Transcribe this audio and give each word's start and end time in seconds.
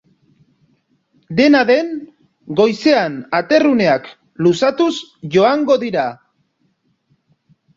Dena 1.39 1.59
den, 1.69 1.91
goizean 2.61 3.19
aterruneak 3.41 4.09
luzatuz 4.47 4.91
joango 5.37 5.81
dira. 5.85 6.09